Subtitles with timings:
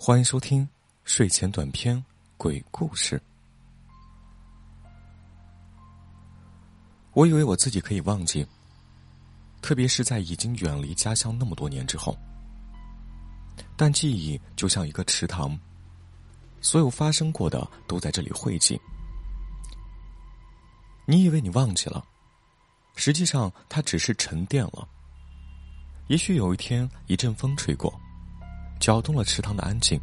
[0.00, 0.66] 欢迎收听
[1.02, 2.02] 睡前短篇
[2.36, 3.20] 鬼故事。
[7.14, 8.46] 我以为我自己可以忘记，
[9.60, 12.16] 特别是在已经远离家乡那么多年之后。
[13.76, 15.58] 但记忆就像一个池塘，
[16.60, 18.80] 所有发生过的都在这里汇集。
[21.06, 22.04] 你以为你忘记了，
[22.94, 24.88] 实际上它只是沉淀了。
[26.06, 27.92] 也许有一天，一阵风吹过。
[28.88, 30.00] 搅动了池塘的安静，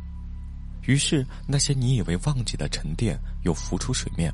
[0.84, 4.32] 于是那些你以为忘记的沉淀又浮出水面，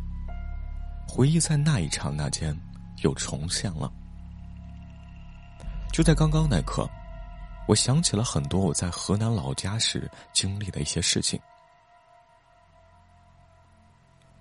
[1.07, 2.53] 回忆在那一刹那间
[3.01, 3.89] 又重现了。
[5.93, 6.85] 就在刚刚那刻，
[7.65, 11.39] 我想起了很多我在河南老家时经历的一些事情。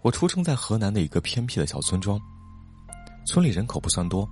[0.02, 2.20] 我出生在河南的一个偏僻的小村庄，
[3.24, 4.28] 村里人口不算多，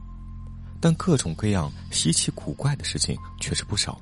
[0.81, 3.97] 但各种各样稀奇古怪的事情却是不少。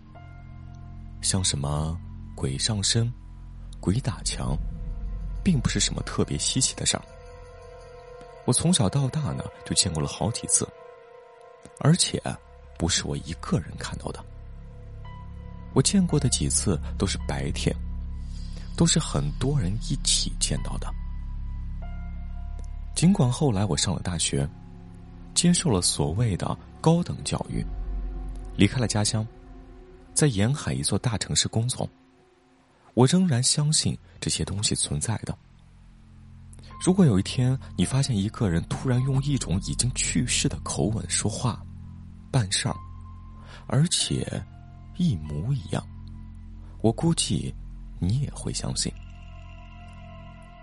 [1.27, 1.99] 像什么
[2.37, 3.13] 鬼上身、
[3.81, 4.57] 鬼打墙，
[5.43, 7.03] 并不是什么特别稀奇的事儿。
[8.45, 10.69] 我从小到大呢，就见过了好几次，
[11.81, 12.23] 而且
[12.79, 14.25] 不是我一个人看到的。
[15.75, 17.75] 我见过的几次都是白天，
[18.77, 20.87] 都是很多人一起见到的。
[22.95, 24.49] 尽管后来我上了大学，
[25.35, 27.67] 接受了所谓的高等教育，
[28.57, 29.27] 离开了家乡。
[30.17, 31.87] 在沿海一座大城市工作，
[32.95, 35.37] 我仍然相信这些东西存在的。
[36.83, 41.63] 如果有一天你发现一个人突然用一种已经去世的口吻说话、
[42.31, 42.75] 办事儿，
[43.67, 44.43] 而且
[44.97, 45.87] 一模一样，
[46.81, 47.55] 我估计
[48.01, 48.91] 你也会相信。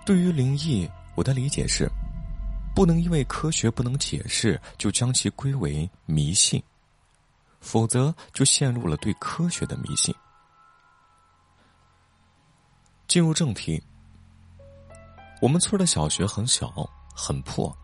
[0.04, 1.88] 对于灵异，我的理解是，
[2.74, 6.62] 不能因为科学不能解释，就将其归为迷信。
[7.64, 10.14] 否则，就陷入了对科学的迷信。
[13.08, 13.82] 进入正题，
[15.42, 16.72] 我们村的小学很小
[17.16, 17.76] 很破，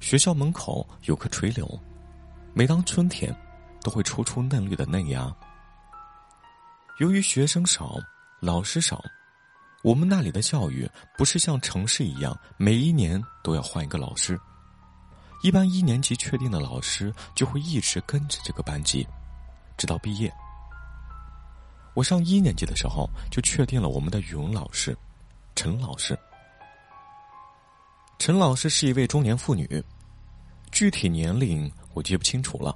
[0.00, 1.66] 学校门口有棵垂柳，
[2.52, 3.34] 每当春天，
[3.80, 5.34] 都会抽出嫩绿的嫩芽。
[6.98, 7.96] 由于学生少，
[8.40, 9.02] 老师少，
[9.82, 14.38] 我们那里的教育不是像城市一样，每一年都要换一个老师。
[15.44, 19.06] 一般一年级确定的老师就会一直跟着这个班级，
[19.76, 20.32] 直到毕业。
[21.92, 24.96] 我上一年级的时候就确定了我们的语文老师，
[25.54, 26.18] 陈老师。
[28.18, 29.84] 陈老师是一位中年妇女，
[30.72, 32.74] 具体年龄我记不清楚了，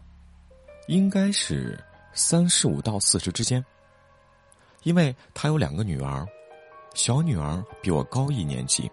[0.89, 3.65] 应该是三十五到四十之间。
[4.83, 6.29] 因为她有两个女儿，
[6.93, 8.91] 小女儿比我高一年级，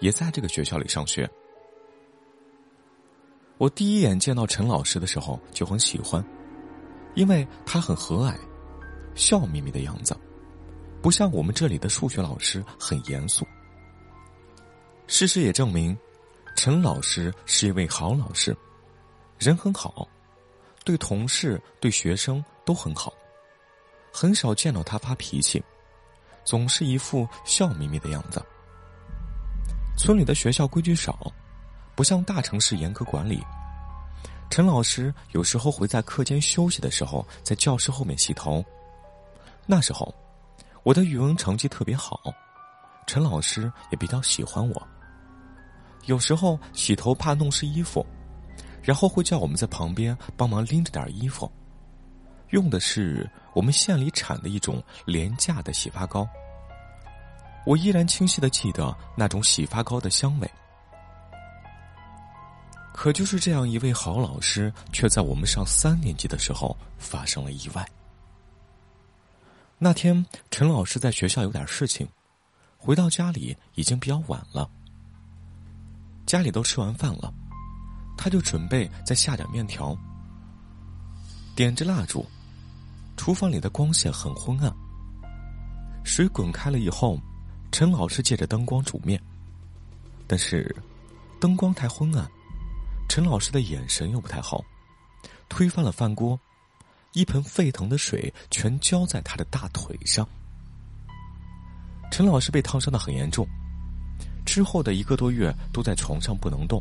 [0.00, 1.26] 也在这个学校里上学。
[3.60, 6.24] 我第一眼见到陈老师的时候就很喜欢，
[7.14, 8.34] 因为他很和蔼，
[9.14, 10.16] 笑眯眯的样子，
[11.02, 13.46] 不像我们这里的数学老师很严肃。
[15.06, 15.94] 事实也证明，
[16.56, 18.56] 陈老师是一位好老师，
[19.38, 20.08] 人很好，
[20.82, 23.12] 对同事、对学生都很好，
[24.10, 25.62] 很少见到他发脾气，
[26.46, 28.42] 总是一副笑眯眯的样子。
[29.98, 31.30] 村里的学校规矩少。
[31.94, 33.42] 不像大城市严格管理，
[34.48, 38.64] 陈老师有时候会在课间休息的时候在教室后面洗头。
[39.66, 40.12] 那时候，
[40.82, 42.20] 我的语文成绩特别好，
[43.06, 44.88] 陈老师也比较喜欢我。
[46.06, 48.04] 有时候洗头怕弄湿衣服，
[48.82, 51.50] 然后会叫我们在旁边帮忙拎着点衣服，
[52.48, 56.26] 用的是我们县里产的一种廉价的洗发膏。
[57.66, 60.50] 我依然清晰的记得那种洗发膏的香味。
[63.00, 67.88] 可就是这样一位好老师，却在我们上三年级的时候发生了意外。
[69.78, 72.06] 那天，陈老师在学校有点事情，
[72.76, 74.70] 回到家里已经比较晚了。
[76.26, 77.32] 家里都吃完饭了，
[78.18, 79.96] 他就准备再下点面条。
[81.56, 82.26] 点着蜡烛，
[83.16, 84.70] 厨房里的光线很昏暗。
[86.04, 87.18] 水滚开了以后，
[87.72, 89.18] 陈老师借着灯光煮面，
[90.26, 90.76] 但是
[91.40, 92.30] 灯光太昏暗。
[93.10, 94.64] 陈老师的眼神又不太好，
[95.48, 96.38] 推翻了饭锅，
[97.12, 100.24] 一盆沸腾的水全浇在他的大腿上。
[102.12, 103.44] 陈老师被烫伤的很严重，
[104.46, 106.80] 之后的一个多月都在床上不能动。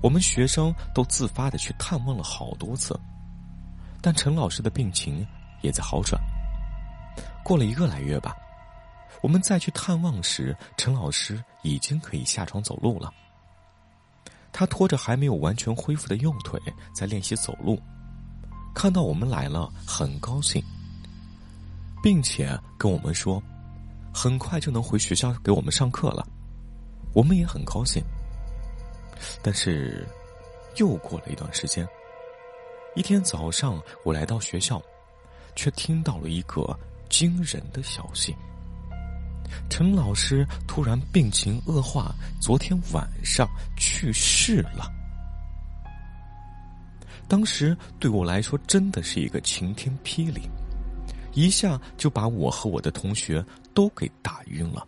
[0.00, 2.96] 我们学生都自发的去探望了好多次，
[4.00, 5.26] 但陈老师的病情
[5.62, 6.16] 也在好转。
[7.42, 8.36] 过了一个来月吧，
[9.20, 13.12] 我们再去探望时，陈老师已经可以下床走路了。
[14.52, 16.60] 他拖着还没有完全恢复的右腿
[16.94, 17.80] 在练习走路，
[18.74, 20.62] 看到我们来了，很高兴。
[22.00, 23.42] 并且跟我们说，
[24.14, 26.26] 很快就能回学校给我们上课了。
[27.12, 28.02] 我们也很高兴。
[29.42, 30.06] 但是，
[30.76, 31.86] 又过了一段时间，
[32.94, 34.80] 一天早上，我来到学校，
[35.56, 36.78] 却听到了一个
[37.08, 38.32] 惊人的消息：
[39.68, 44.92] 陈老师突然病情恶化，昨天晚上去世了。
[47.28, 50.48] 当时对我来说真的是一个晴天霹雳，
[51.34, 54.86] 一下就把我和我的同学都给打晕了。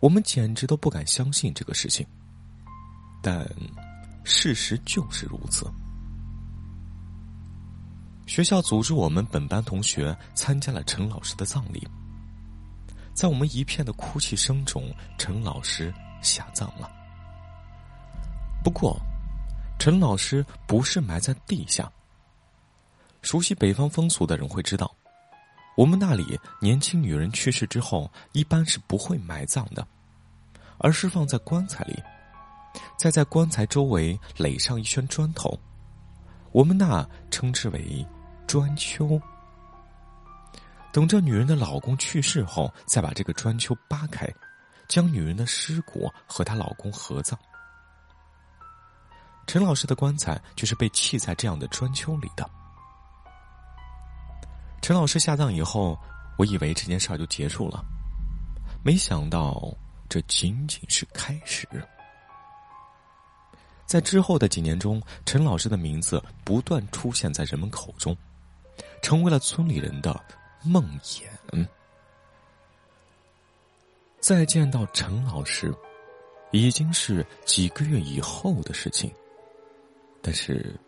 [0.00, 2.04] 我们简直都不敢相信这个事情，
[3.22, 3.48] 但
[4.24, 5.64] 事实就是如此。
[8.26, 11.86] 学校组织我们本班同学参加了陈老师的葬礼，
[13.14, 14.84] 在我们一片的哭泣声中，
[15.18, 16.90] 陈老师下葬了。
[18.64, 18.96] 不过。
[19.78, 21.90] 陈老师不是埋在地下。
[23.20, 24.94] 熟悉北方风俗的人会知道，
[25.76, 29.84] 我们那里年轻女人去世之后，一般是不会埋葬的，
[30.78, 32.00] 而是放在棺材里，
[32.96, 35.58] 再在棺材周围垒上一圈砖头，
[36.52, 38.06] 我们那称之为
[38.46, 39.20] 砖丘。
[40.92, 44.28] 等着女人的老公去世后，再把这个砖丘扒开，
[44.86, 47.38] 将女人的尸骨和她老公合葬。
[49.46, 52.48] 陈老师的棺材就是被砌在这样的砖丘里的。
[54.82, 55.98] 陈老师下葬以后，
[56.36, 57.82] 我以为这件事儿就结束了，
[58.84, 59.74] 没想到
[60.08, 61.66] 这仅仅是开始。
[63.86, 68.16] 在之后的几年中，陈老师的名字不断出现在人们口中，
[69.02, 70.18] 成为了村里人的
[70.64, 71.22] 梦魇。
[74.20, 75.74] 再见到陈老师，
[76.52, 79.12] 已经是几个月以后的事情。
[80.22, 80.78] 但是，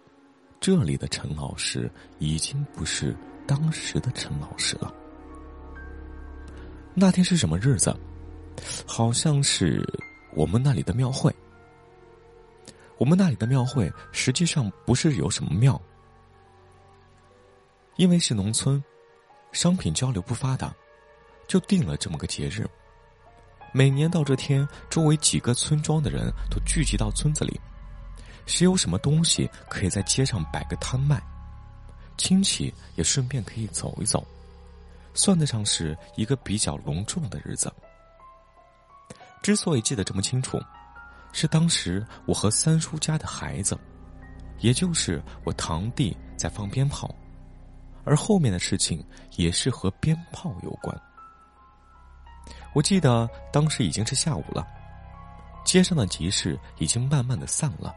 [0.60, 1.90] 这里的陈老师
[2.20, 3.14] 已经不是
[3.46, 4.94] 当时的陈老师了。
[6.94, 7.92] 那天是什么日子？
[8.86, 9.84] 好像是
[10.32, 11.34] 我们那里的庙会。
[12.96, 15.78] 我们那里的庙会实际上不是有什么庙，
[17.96, 18.80] 因为是农村，
[19.54, 20.74] 商品交流不发达，
[21.46, 22.68] 就定了这么个节日。
[23.72, 27.58] 每年到这天，周围几个村庄的人都聚集到村子里。
[28.46, 31.22] 谁有什么东西可以在街上摆个摊卖，
[32.16, 34.26] 亲戚也顺便可以走一走，
[35.14, 37.72] 算得上是一个比较隆重的日子。
[39.40, 40.60] 之所以记得这么清楚，
[41.32, 43.78] 是当时我和三叔家的孩子，
[44.58, 47.14] 也就是我堂弟在放鞭炮，
[48.04, 49.04] 而后面的事情
[49.36, 50.94] 也是和鞭炮有关。
[52.74, 54.66] 我记得当时已经是下午了，
[55.64, 57.94] 街上的集市已经慢慢的散了。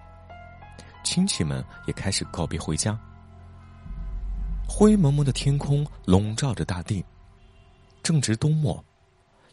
[1.04, 2.98] 亲戚们也开始告别回家。
[4.68, 7.04] 灰蒙蒙的天空笼罩着大地，
[8.04, 8.84] 正值冬末，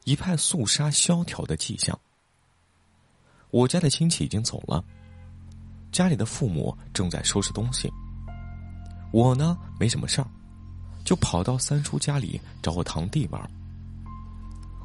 [0.04, 1.98] 一派肃杀萧条的迹象。
[3.50, 4.84] 我家的亲戚已经走了，
[5.92, 7.88] 家里的父母正在收拾东西。
[9.12, 10.26] 我呢没什么事儿，
[11.04, 13.50] 就跑到三叔家里找我堂弟玩。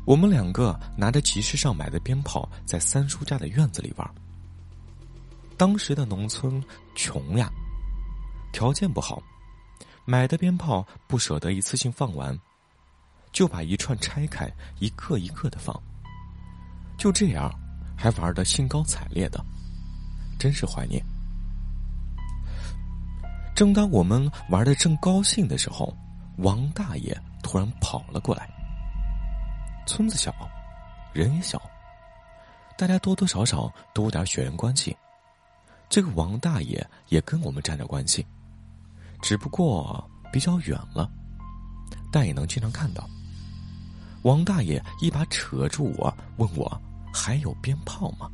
[0.05, 4.15] 我们两个拿着集市上买的鞭炮，在三叔家的院子里玩。
[5.55, 6.63] 当时的农村
[6.95, 7.49] 穷呀，
[8.51, 9.21] 条件不好，
[10.05, 12.37] 买的鞭炮不舍得一次性放完，
[13.31, 15.77] 就把一串拆开，一个一个的放。
[16.97, 17.53] 就这样，
[17.95, 19.45] 还玩的兴高采烈的，
[20.39, 21.03] 真是怀念。
[23.55, 25.95] 正当我们玩的正高兴的时候，
[26.41, 28.49] 王大爷突然跑了过来。
[29.85, 30.33] 村子小，
[31.11, 31.61] 人也小，
[32.77, 34.95] 大家多多少少都有点血缘关系。
[35.89, 38.25] 这个王大爷也跟我们沾点关系，
[39.21, 41.11] 只不过比较远了，
[42.09, 43.09] 但也能经常看到。
[44.21, 46.81] 王大爷一把扯住我，问我
[47.13, 48.29] 还有鞭炮吗？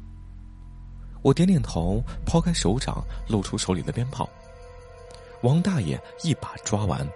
[1.23, 4.29] 我点点头，抛开手掌，露出手里的鞭炮。
[5.41, 7.07] 王大爷一把抓完，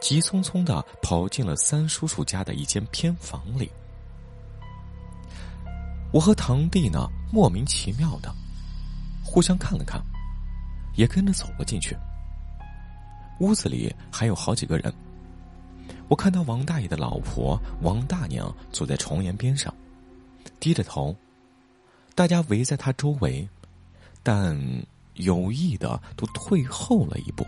[0.00, 3.70] 急匆匆的跑进了三叔叔家的一间偏房里。
[6.12, 8.34] 我和堂弟呢，莫名其妙的。
[9.24, 10.00] 互相看了看，
[10.94, 11.96] 也跟着走了进去。
[13.40, 14.94] 屋子里还有好几个人。
[16.08, 19.74] 我看到王大爷的老婆王大娘坐在床沿边上，
[20.60, 21.14] 低着头，
[22.14, 23.46] 大家围在他周围，
[24.22, 24.56] 但
[25.14, 27.44] 有意的都退后了一步。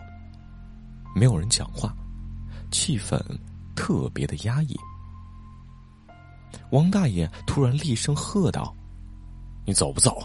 [1.14, 1.94] 没有人讲话，
[2.70, 3.18] 气氛
[3.74, 4.76] 特别的压抑。
[6.70, 8.74] 王大爷突然厉声喝道
[9.66, 10.18] ：“你走不走？”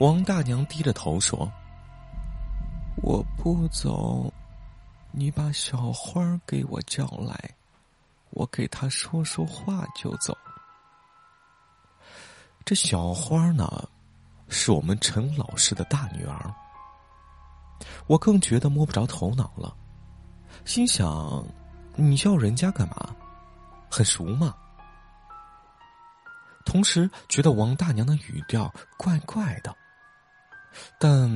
[0.00, 1.50] 王大娘低着头说
[3.02, 4.32] ：“我不走。”
[5.16, 7.38] 你把小花给我叫来，
[8.30, 10.36] 我给她说说话就走。
[12.64, 13.88] 这小花呢，
[14.48, 16.52] 是我们陈老师的大女儿。
[18.08, 19.76] 我更觉得摸不着头脑了，
[20.64, 21.44] 心想：
[21.94, 23.14] 你叫人家干嘛？
[23.90, 24.54] 很熟吗？
[26.64, 29.76] 同时觉得王大娘的语调怪怪的，
[30.98, 31.30] 但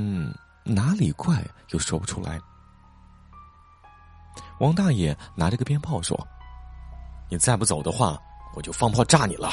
[0.65, 2.41] 哪里怪又说不出来。
[4.59, 6.19] 王大爷拿着个鞭炮说
[7.31, 8.19] ：“你再不走的话，
[8.55, 9.51] 我就放炮炸你了。”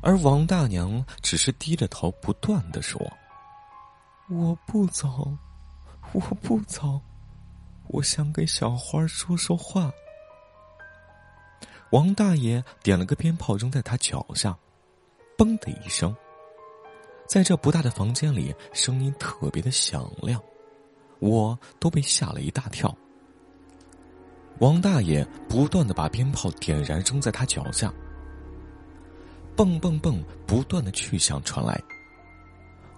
[0.00, 3.00] 而王大娘只是低着头，不断的说
[4.30, 5.36] ：“我不走，
[6.12, 7.00] 我不走，
[7.88, 9.92] 我想给小花说说话。”
[11.90, 14.56] 王大爷点了个鞭炮扔在他脚下，
[15.38, 16.14] 嘣的一声，
[17.26, 20.42] 在这不大的房间里，声音特别的响亮。
[21.20, 22.94] 我都被吓了一大跳。
[24.58, 27.92] 王大爷不断的把鞭炮点燃，扔在他脚下，
[29.54, 31.80] 蹦蹦蹦，不断的去向传来。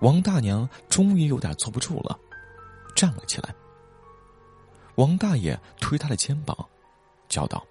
[0.01, 2.19] 王大娘终于有点坐不住了，
[2.97, 3.55] 站了起来。
[4.99, 6.57] 王大爷推他的肩膀，
[7.29, 7.65] 叫道：“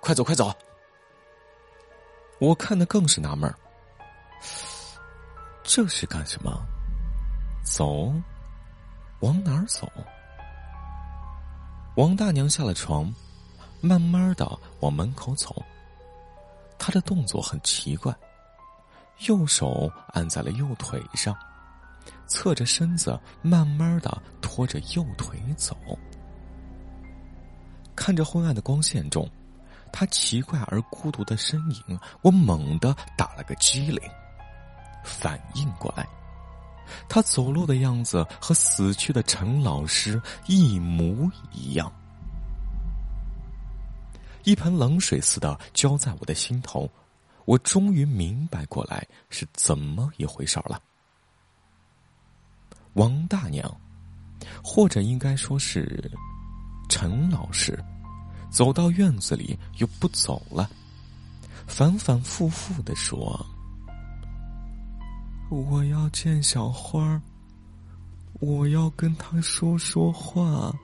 [0.00, 0.48] 快走，快走！”
[2.38, 3.52] 我看的更是纳闷，
[5.64, 6.64] 这是干什么？
[7.64, 8.12] 走。
[9.20, 9.90] 往哪儿走？
[11.96, 13.12] 王大娘下了床，
[13.80, 14.48] 慢慢的
[14.78, 15.60] 往门口走。
[16.78, 18.14] 她的动作很奇怪，
[19.26, 21.36] 右手按在了右腿上，
[22.28, 25.76] 侧着身子，慢慢的拖着右腿走。
[27.96, 29.28] 看着昏暗的光线中，
[29.92, 34.00] 他奇怪而孤独的身影，我猛地打了个激灵，
[35.02, 36.06] 反应过来。
[37.08, 41.92] 他走路的样子和死去的陈老师一模一样，
[44.44, 46.88] 一盆冷水似的浇在我的心头，
[47.44, 50.80] 我终于明白过来是怎么一回事了。
[52.92, 53.68] 王大娘，
[54.62, 56.08] 或者应该说是
[57.06, 57.80] 陈老师，
[58.50, 60.68] 走到院子里又不走了，
[61.64, 63.46] 反反复复的说。
[65.48, 67.22] 我要见小花儿，
[68.40, 70.74] 我要跟她说说话。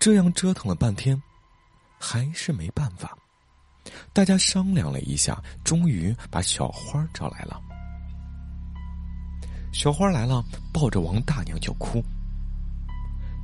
[0.00, 1.22] 这样折腾了半天，
[1.98, 3.14] 还是没办法。
[4.14, 7.60] 大家商量了一下，终于把小花找来了。
[9.70, 12.02] 小花来了，抱着王大娘就哭。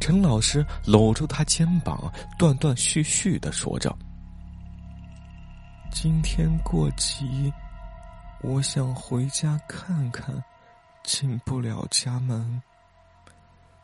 [0.06, 3.90] 陈老师搂住她肩膀，断断续续的说着
[5.90, 7.24] ：“今天过节。”
[8.44, 10.44] 我想回家看看，
[11.04, 12.60] 进不了家门。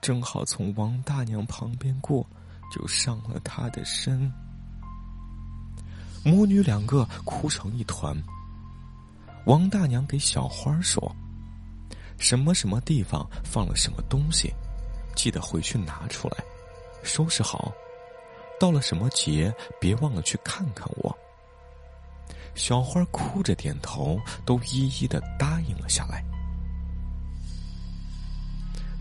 [0.02, 2.28] 正好从王大娘旁边过，
[2.70, 4.30] 就上了她的身。
[6.22, 8.14] 母女两个哭成一团。
[9.46, 11.16] 王大娘给小花说
[12.20, 14.52] ：“什么什么地方放了什么东西，
[15.22, 16.38] 记得回去拿出来，
[17.02, 17.70] 收拾好。
[18.58, 21.14] 到了什么节，别忘了去看看我。”
[22.56, 26.24] 小花哭着点头，都一一的答应了下来。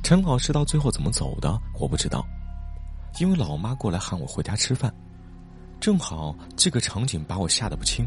[0.03, 2.27] 陈老师到最后怎么走的，我不知道，
[3.21, 4.93] 因为老妈过来喊我回家吃饭，
[5.79, 8.05] 正好这个场景把我吓得不轻，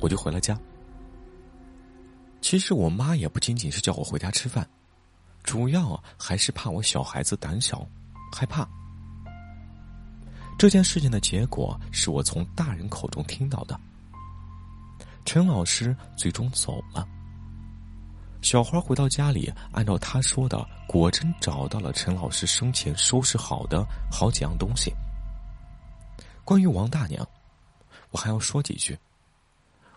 [0.00, 0.58] 我就回了家。
[2.40, 4.66] 其实我妈也不仅仅是叫我回家吃饭，
[5.52, 7.86] 主要还是怕我小孩子胆小，
[8.34, 8.66] 害怕。
[10.58, 13.78] 这件事情的结果是我从大人口中听到的。
[15.26, 17.06] 陈老师最终走了。
[18.40, 24.90] 小花回到家里，按照他说的，果真找到了陈老师生前收拾好的好几样东西。
[26.46, 27.28] 关于王大娘，
[28.10, 28.98] 我还要说几句。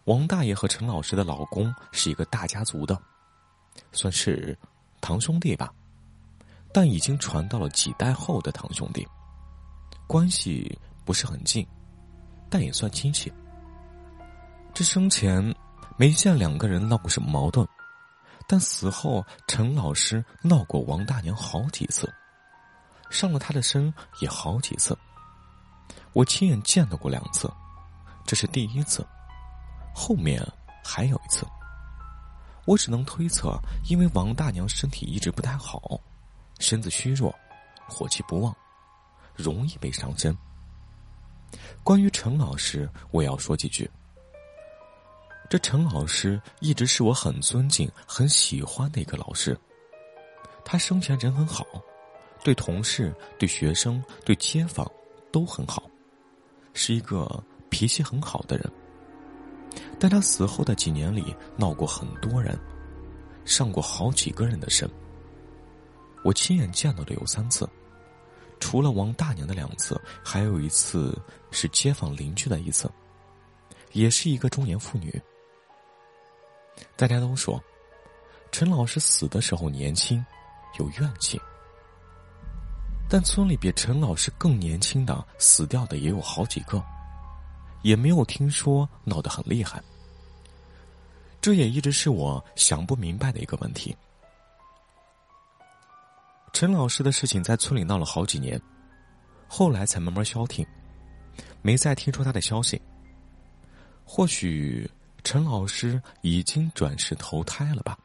[0.03, 3.01] 王大爷和陈老师的老公是一个大家族的，
[3.93, 4.53] 算是
[5.05, 5.71] 堂兄弟吧，
[6.73, 9.07] 但已经传到了几代后的堂兄弟，
[10.07, 11.63] 关系不是很近，
[12.49, 13.31] 但也算亲戚。
[14.73, 15.55] 这生前
[15.95, 17.67] 没见两个人闹过什么矛盾，
[18.47, 22.11] 但死后陈老师闹过王大娘好几次，
[23.11, 24.97] 上了他的身也好几次。
[26.13, 27.47] 我亲眼见到过两次，
[28.25, 29.05] 这是第一次，
[29.93, 30.43] 后面
[30.83, 31.45] 还有一次。
[32.65, 33.57] 我只能推测，
[33.87, 35.99] 因为王大娘身体一直不太好，
[36.59, 37.33] 身子虚弱，
[37.87, 38.55] 火气不旺，
[39.35, 40.35] 容易被伤身。
[41.83, 43.89] 关于陈老师，我要说几句。
[45.47, 49.55] 这陈老师一直是我很尊敬、很喜欢的一个老师。
[50.63, 51.63] 他生前人很好，
[52.43, 54.91] 对同事、对学生、对街坊
[55.31, 55.83] 都很好，
[56.73, 58.71] 是一个脾气很好的人。
[59.99, 62.57] 但他死后的几年里，闹过很多人，
[63.45, 64.89] 上过好几个人的身。
[66.23, 67.69] 我亲眼见到的有三次，
[68.59, 71.17] 除了王大娘的两次，还有一次
[71.51, 72.89] 是街坊邻居的一次，
[73.93, 75.21] 也是一个中年妇女。
[76.97, 77.61] 大家都说，
[78.51, 80.25] 陈老师死的时候年轻，
[80.79, 81.39] 有怨气。
[83.07, 86.83] 但村里比陈老师更年轻的死掉的也有好几个，
[87.85, 89.79] 也没有听说闹得很厉害。
[91.39, 93.95] 这也一直是我想不明白的一个问题。
[96.51, 98.59] 陈老师的事情在村里闹了好几年，
[99.47, 100.65] 后来才慢慢消停，
[101.61, 102.81] 没再听说他的消息。
[104.03, 104.89] 或许
[105.23, 107.95] 陈老师已经转世投胎了吧？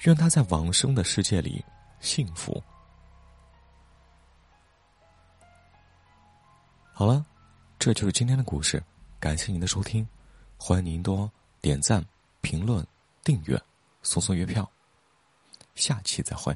[0.00, 1.64] 愿他在往生的世界里
[2.00, 2.62] 幸福。
[6.92, 7.24] 好了，
[7.80, 8.82] 这就是今天的故事，
[9.18, 10.06] 感谢您的收听，
[10.58, 11.32] 欢迎您多
[11.62, 12.04] 点赞、
[12.42, 12.86] 评论、
[13.24, 13.58] 订阅、
[14.02, 14.70] 送送月票，
[15.74, 16.54] 下期再会。